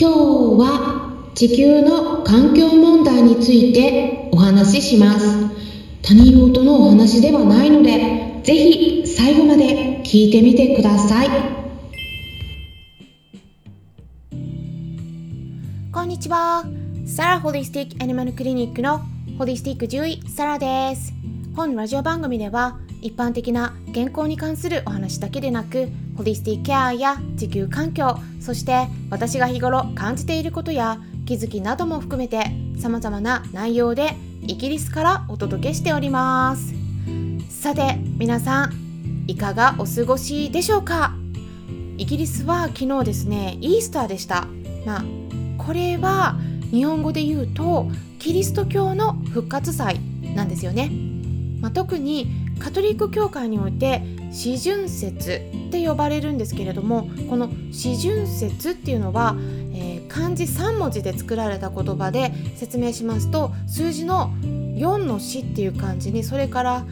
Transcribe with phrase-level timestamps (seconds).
[0.00, 5.26] 今日は地球の環境問題についてお話しします。
[6.00, 11.28] 他人事のお話ではないのでぜひ最後まで聞いてみてください。
[15.92, 16.64] こんにちは。
[17.04, 19.02] サラホリスティックアニマルクリニックの
[19.36, 21.12] ホリスティック獣医サラです。
[21.54, 25.90] 本ラジオ番組では一般的な健康に関するお話だけでなく
[26.20, 32.44] ホリスティックケアや地球環境そして私が日頃感じていることや気づきなども含めて
[32.78, 36.74] 様々な内容でイギリスからお届けしております。
[37.48, 41.14] さて皆さんいかがお過ごしでしょうか？
[41.96, 44.46] イギリスは昨日ですねイースターでした。
[44.84, 45.04] まあ
[45.56, 46.36] これは
[46.70, 49.98] 日本語で言うとキリスト教の復活祭
[50.34, 50.90] なんですよね、
[51.62, 52.26] まあ、特に
[52.58, 59.36] カトリック教会において四旬節って呼ばれるんですけれどもこの四旬節っていうのは、
[59.72, 66.84] えー、漢字3文字で作られた言葉で説明しますと数字の4の死っていう漢字にそれから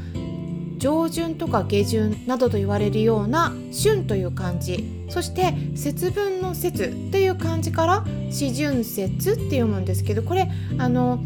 [0.78, 11.18] 上旬とか下旬などと言われるような春という漢字そして節分の節っていう漢字から四旬節って読むんですけどこれあの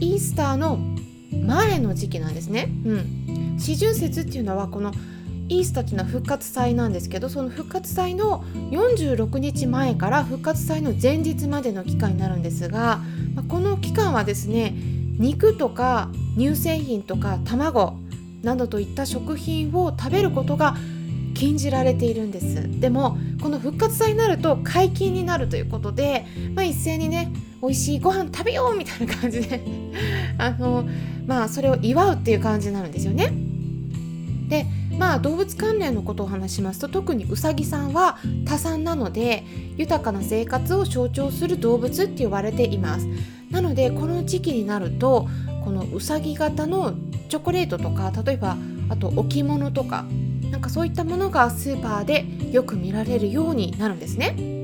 [0.00, 0.78] イースターの
[1.46, 2.68] 前の時期なんですね。
[2.84, 4.92] うん、四旬節っていうのはこの
[5.48, 13.00] イースターっていうの復活祭なんですけどその復活祭の46日前から復活祭の前日までの期間になるんですが、
[13.48, 14.74] この期間はですね
[15.18, 17.98] 肉とか乳製品とか卵
[18.42, 20.76] などといった食品を食べることが
[21.34, 22.80] 禁じられているんです。
[22.80, 29.60] でもこの復活祭になると解禁になるということで、まあ、一斉にね美味しいご飯食べようみたいな感じで
[30.38, 30.88] あの
[31.26, 33.32] まあそれを祝うっていう感じになるんですよね。
[34.48, 34.66] で
[34.98, 39.44] まあ動物関連のことを話しますと特にウサギさんは多産なので
[39.76, 43.06] 豊かな生活を象徴する動物って言われています。
[43.50, 45.28] なのでこの時期になると
[45.64, 46.94] このうさぎ型の
[47.28, 48.56] チョコレートとか例えば
[48.88, 50.04] あと置物とか
[50.50, 54.58] なんかそういったものがスーパーでよく見られるようになるんですね。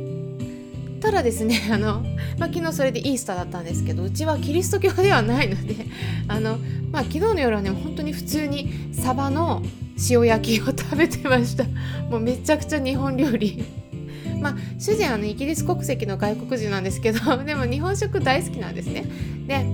[1.01, 2.03] ただですね あの、
[2.39, 5.87] まあ、昨日それでイースターだったんですけどうちはキリスト教ではないので
[6.27, 6.57] あの、
[6.91, 9.63] まあ、昨日の夜はね本当に普通にサバの
[10.11, 11.65] 塩焼きを食べてました。
[12.11, 13.65] もうめちゃくちゃ日本料理。
[14.41, 19.05] まあ主人はねイギリス国籍の外国人なんですけど でも日本食大好きなんですね。
[19.47, 19.65] で、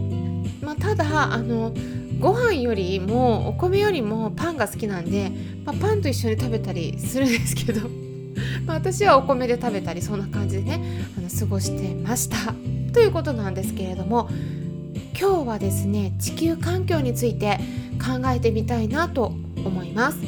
[0.63, 1.73] まあ、ただあの
[2.19, 5.33] ご飯よりもお米よりもパンが好きなんで、
[5.65, 7.89] まあ、パンと一緒に食べたりするんですけど。
[8.67, 10.81] まあ私はお米で食べたりそんな感じでね
[11.19, 12.55] あの過ごしてました。
[12.93, 14.29] ということなんですけれども
[15.19, 17.59] 今日はですね地球環境について
[18.01, 19.33] 考えてみたいなと
[19.65, 20.19] 思います。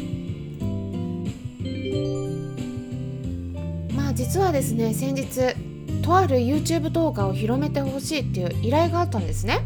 [3.94, 5.54] まあ実はですね先日
[6.02, 9.60] とある YouTube 動画を広めてほしいっていう依頼があったんですね。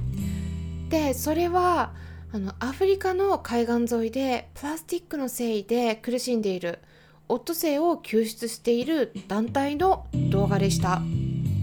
[0.89, 1.93] でそれは
[2.33, 6.81] あのアフリカの海岸沿いでプラスチックの繊維で苦しんでいる
[7.29, 11.01] オットセイを救出している団体の動画でした。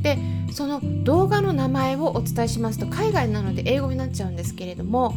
[0.02, 0.18] で
[0.53, 5.16] その動画の名前をお伝えしますと海外なので英語になっちゃうんですけれども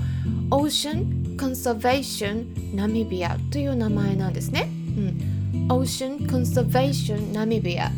[0.50, 7.90] Ocean Conservation Namibia という名前なんですね、うん、Ocean Conservation Namibia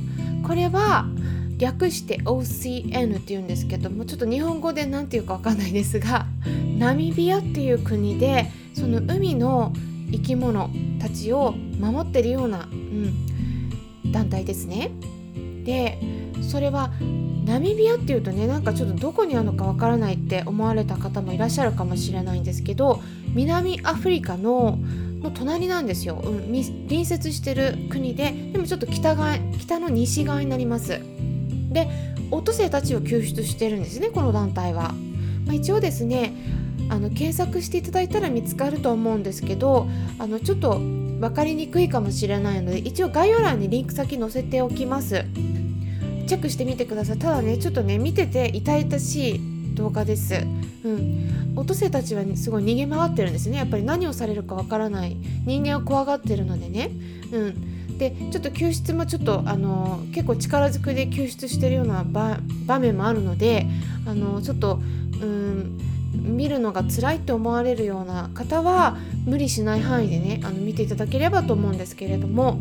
[0.44, 1.06] これは
[1.58, 6.26] 略して OCN っていうんですけどもちょっと日本語で何て言うか分かんないですが
[6.78, 9.72] ナミビアっていう国でその海の
[10.10, 10.70] 生き物
[11.00, 14.90] たちを守ってるような、うん、団体ですね。
[15.64, 15.98] で
[16.40, 16.90] それは
[17.44, 23.02] ナミビアっていうとねなんかちょっとどこにあるのかわからないって思われた方もいらっしゃるかもしれないんですけど
[23.34, 24.78] 南アフリカの
[25.20, 26.42] の隣なんですよ、うん、
[26.86, 31.00] 隣接してる国ででもちょっと北側北の西側になります。
[31.70, 31.88] で
[32.30, 34.94] オットセイたちを救出してるんですねこの団体は、
[35.46, 36.32] まあ、一応ですね
[36.90, 39.86] あの検索していただいたら見つかると思うんですけど
[40.18, 45.24] あのちょっと分かりにくいかもしれないので一応概要欄にリンク先載せておきます。
[46.28, 47.18] チェックしてみてください。
[47.18, 49.40] ただねちょっとね見てて痛々しい
[49.74, 50.34] 動画です。
[50.84, 51.54] うん。
[51.56, 53.56] オトセイたちはねすごい逃げ回ってるんですね。
[53.56, 55.16] やっぱり何をされるかわからない。
[55.46, 56.90] 人間を怖がってるのでね。
[57.32, 57.98] うん。
[57.98, 63.66] でちょっと救出もちょっとあの結構力ずくで救出してるような場面もあるので
[64.06, 64.80] あのちょっと
[65.20, 65.78] うん
[66.12, 72.58] 見るのが辛いって思われるような方は無理しない範囲でねあの見ていただければと思うんですけれども。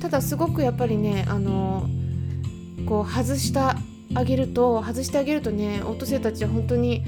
[0.00, 1.88] ただすごくやっぱりねあの
[2.86, 3.58] こう外して
[4.14, 7.02] あげると外してあげるとねオットセイたちは本当に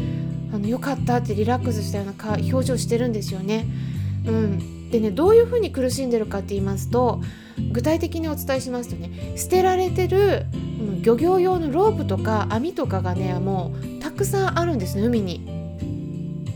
[0.53, 3.67] あのよかったってリラックスしたような表情してるんですよね。
[4.27, 7.21] うん、でねどういうふうに苦しんでるかって言いますと
[7.73, 10.47] 具体的にお伝えしますとね捨てられてる
[11.03, 15.57] 漁業用のロープとか網とかがねもうたくさんあるんですね海に。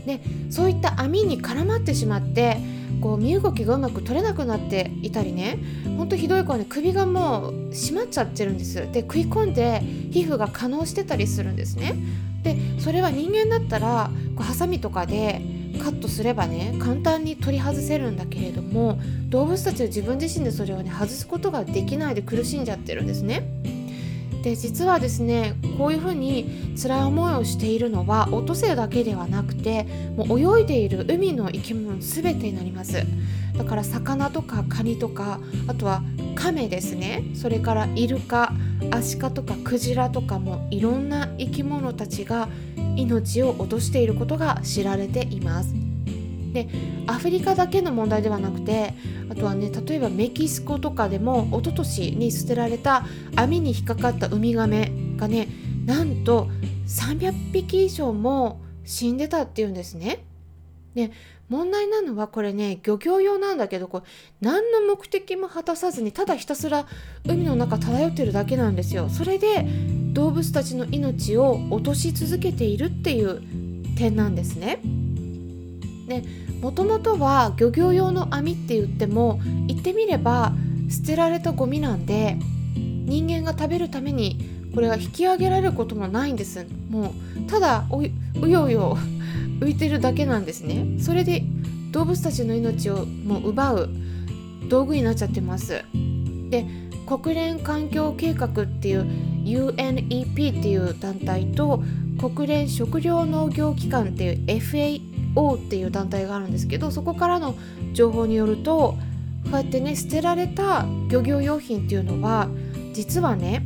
[0.05, 0.19] で
[0.49, 2.57] そういった網に絡まってしまって
[3.01, 5.59] こう身動きがうまく取れなくなっていたりね。
[5.97, 8.75] ほんとひどい子はね首がもう締まっちゃってるんです。
[8.91, 9.81] で食い込んで
[10.11, 11.95] 皮膚が可能してたりするんですね。
[12.43, 15.41] でそれは人間だったらこうハサミとかで
[15.83, 18.99] カットすればね簡単に取り外せるんだけれども
[19.29, 23.43] 動物たちは自分自身でそれをね外すことができないで苦しんじゃってるんですね。
[24.43, 29.85] で実はですねこういうふうに辛い思いをしているのはオットセイだけではなくて
[30.15, 33.05] もう泳いでいる海の生き物全てになります。
[33.57, 36.01] だから魚とかカニとかあとは
[36.35, 37.23] カメですね。
[37.35, 38.53] それからイルカ
[38.91, 42.49] アシカとかクジラとかもいろんな生き物たちが
[42.95, 45.80] 命を落としていることが知られています。
[46.53, 46.67] で
[47.07, 48.93] アフリカだけの問題ではなくて
[49.29, 53.05] あとはね例えばメキシコとかでも一昨年に捨てられた
[53.35, 55.47] 網に引っかかったウミガメがね
[55.85, 56.49] なんと
[56.87, 60.25] 300匹以上も死んでたっていうんですね。
[60.93, 61.11] で
[61.47, 64.05] 問題なのはこれね漁業用なんだけどこれ
[64.39, 66.87] 何の目的も果たさずにただひたすら
[67.25, 69.09] 海の中漂ってるだけなんですよ。
[69.09, 69.65] それで
[70.13, 73.41] 動物たちの命を落とし続けているっていう
[73.97, 74.79] 点なんですね。
[76.11, 76.23] で
[76.61, 80.53] もともとは漁業用の網って言っても言ってみれば
[80.89, 82.37] 捨てられたゴミなんで
[82.75, 84.37] 人間が食べるために
[84.75, 86.65] これは引き上げられることもないんです。
[86.89, 87.13] も
[87.47, 88.97] うただうようよ
[89.59, 90.97] 浮いてるだけなんですね。
[90.99, 91.43] それで
[91.91, 93.89] 動物たちの命をもう奪う
[94.69, 95.83] 道具になっちゃってます。
[96.49, 96.65] で
[97.05, 99.05] 国連環境計画っていう
[99.43, 101.83] UNEP っていう団体と
[102.17, 107.55] 国連食糧農業機関っていう FAO っていう団体があるんですけどそこからの
[107.93, 108.97] 情報によると
[109.45, 112.47] こうやってね捨てられた漁業用品っていうのは
[112.93, 113.65] 実はね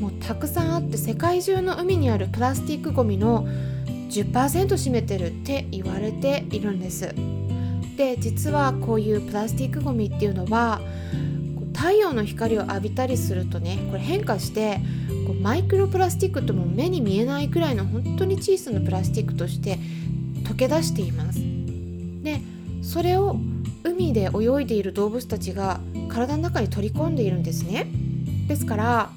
[0.00, 3.46] もうたくさんあって世界中の海にあるプラスチックごみの
[4.10, 7.14] 10%占めてるって言われているんです。
[7.96, 10.80] で実はこういうプラスチックごみっていうのは
[11.74, 14.80] 太陽の光を浴びたりするとねこれ変化して
[15.26, 19.78] こうマイクロプラスチックとも目に見えないくらいの本当に小さなプラスチックとして
[20.56, 21.40] け出しています。
[22.22, 22.40] で
[22.82, 23.36] それを
[23.84, 27.86] 海で泳いでいる動物たちが体の中に取り込んでいるんですね。
[28.48, 29.10] ですから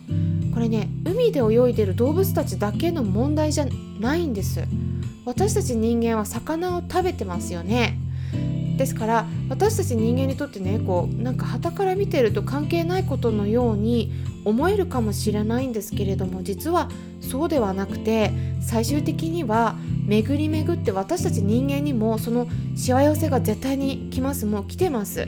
[0.53, 3.67] これね海で泳いでいる動物たちだけの問題じゃ
[3.99, 4.63] ないんです。
[5.25, 7.98] 私たち人間は魚を食べてますよね。
[8.79, 14.09] ですから私たち人間にとってねこうなんか旗から見てると関係ないことのように
[14.45, 16.89] 思えるかもしれないんですけれども実は
[17.19, 18.31] そうではなくて
[18.61, 19.75] 最終的には
[20.07, 22.47] 巡り巡って私たち人間にもその
[22.77, 24.45] しわ寄せが絶対に来ます。
[24.45, 25.27] もう来てます。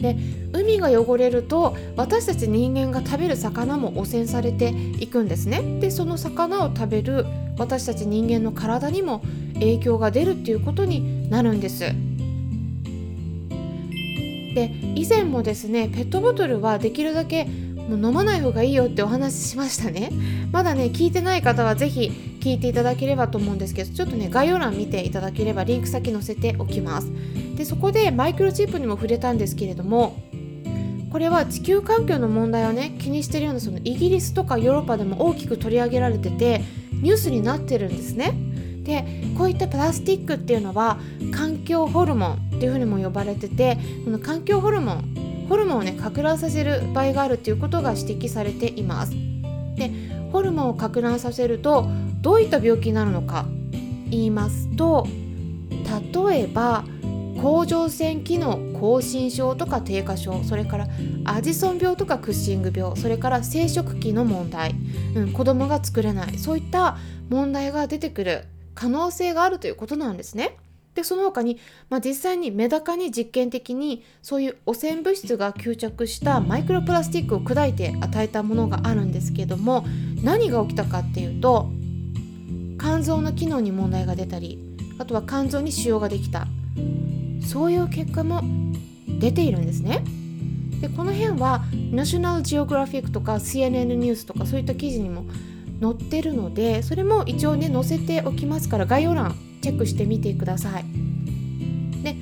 [0.00, 0.16] で
[0.52, 5.80] 海が汚れると私たち人間が食べる魚も汚染されていくんですね。
[5.80, 7.26] でその魚を食べる
[7.58, 9.22] 私たち人間の体にも
[9.54, 11.84] 影響が出るっていうことになるんです。
[14.54, 20.10] で以前もですねペットボトルはできるだけもう飲まない方がいいよってお話ししましたね。
[20.52, 22.10] まだね聞いてない方は是非
[22.40, 27.10] 聞いていただければと思うんですけどちょっとね概要欄見ていただければリンク先載せておきます。
[27.56, 30.16] でそこでマイクロチップにも触れたんですけれども
[31.10, 38.32] これは地球環境の問題をね気にしてるようなそのイギリスとかヨーロッパでも大きく取り上げられててニュースになってるんですね。
[38.82, 39.04] で
[39.38, 40.98] こういったプラスチックっていうのは
[41.32, 49.12] 環境ホルモンっていうふうにも呼ばれててこの環境ホルモンホルモンをね拡乱させる場合があるっていうことが指摘されています。
[49.76, 49.90] で
[50.32, 51.86] ホルモンを拡乱させると
[52.20, 53.46] どういった病気になるのか
[54.10, 55.06] 言いますと
[56.24, 56.84] 例えば
[57.40, 60.88] 甲状腺機能亢進症とか低下症それから
[61.24, 64.74] アジソン病とかクッシング病それから生殖器の問題、
[65.16, 66.38] うん、子供が作れない。
[66.38, 66.96] そういった
[67.28, 70.56] 問題が出てくる可能性があるということなんですね。
[70.94, 79.86] でその他に、まあ、実際にメダカに実験的にそういう汚染物質が吸着したマイクロプラスチックを砕いて与えたものがあるんですけども
[80.22, 81.70] 何が起きたかっていうと
[82.78, 84.58] 肝臓の機能に問題が出たり
[84.98, 86.46] あとは肝臓に腫瘍ができた
[87.46, 88.42] そういう結果も
[89.18, 90.04] 出ているんですね。
[90.80, 91.62] でこの辺は
[91.92, 95.24] ナショナルジオグラフィックとか CNN ニュースとかそういった記事にも
[95.82, 100.84] 載ってるのでそれも一応ね載せておきますから概要欄チェックしてみてください。
[102.02, 102.16] で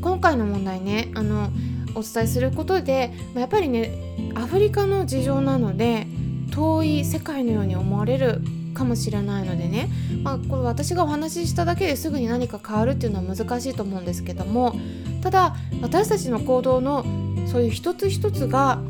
[0.00, 1.50] 今回の問題ねあの
[1.94, 3.92] お伝えすることでまやっぱりね
[4.34, 6.06] アフリカの事情なので
[6.50, 8.40] 遠い世界のように思われる
[8.74, 9.88] かもしれないのでね、
[10.22, 14.74] まあ、これ私がお話ししただけですぐに何か変わるっていうのは難しいと思うんですけども
[15.22, 17.04] ただ私たちの行動の
[17.46, 18.80] そういう一つ一つが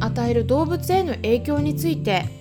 [0.00, 2.39] 与える動物への影響について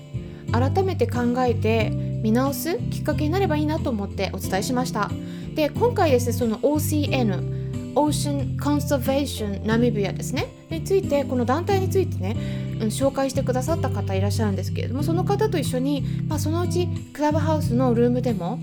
[0.52, 5.10] 改めて考えて見直すきっかけになればいいなと思ってお伝えしました。
[5.56, 10.48] で今回ですねその OCN Ocean Conservation Namibia ですね。
[10.70, 12.36] についてこの団体についてね、
[12.82, 18.60] うん、紹介してくださった方いらっしゃるんですけれどもその方と一緒に、まあ、そのうちクラブハウスのルームでも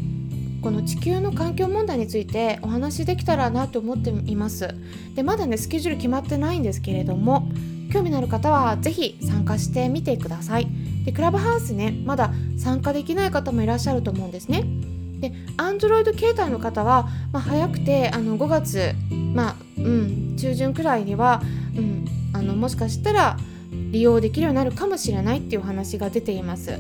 [0.62, 4.74] この地球の環境問題についてお話しできたらなと思っています。
[5.14, 7.48] でまだねスケジュール決まってないんですけれども
[7.92, 10.68] 興味のある方は是非参加してみてください。
[11.06, 14.64] でクラブハウスねまだ参加できない方もいらっしゃると思うんですね。
[15.20, 18.92] で Android 携帯の方は、まあ、早くてあの5月、
[19.32, 21.40] まあうん、中旬くらいには、
[21.74, 23.38] うん、あのもしかしたら
[23.92, 26.78] 利用できるようになるかもしれないっていうお話が出ています。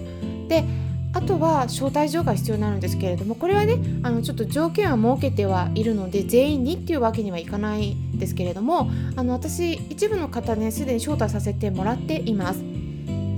[0.48, 0.64] で
[1.12, 12.60] あとは招待状が必要になるんですけれどもこれはねあのちょっと条件は設けてはいるので全員にっていうわけにはいかないんですけれどもあの私一部の方ねすでに招待させてもらっています。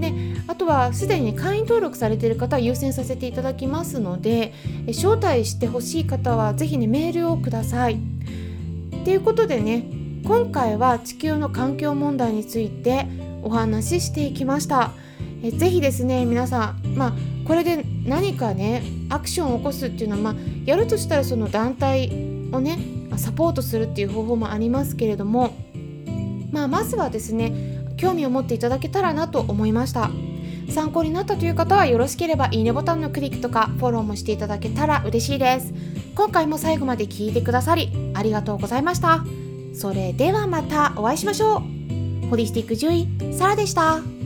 [0.01, 0.13] で
[0.49, 4.55] あとはすでに会員登録されている方は優先させていただきますので
[4.89, 8.01] 招待してほしい方は是非ねメールをください。
[9.05, 9.85] ということでね
[10.25, 13.07] 今回は地球の環境問題について
[13.43, 14.91] お話ししていきました。
[15.43, 17.13] えぜひですね皆さん、まあ、
[17.47, 22.09] これで何かねアクションを起こすっていうのは、まあ、やるとしたらその団体
[22.53, 22.79] をね
[23.17, 25.55] サポートするっていう方法もありますけれども、
[26.51, 30.11] まあ、まずはですね興味を持っていただけたらなと思いました
[30.71, 35.73] 参考になったという方はよろしければいいねボタンのクリックとかフォローもしていただけたら嬉しいです。
[36.15, 39.25] 今回も最後まで聞いてくださりありがとうございました。
[39.75, 41.63] それではまたお会いしましょ
[42.25, 42.29] う。
[42.29, 44.18] ホリスティック獣医サラでした。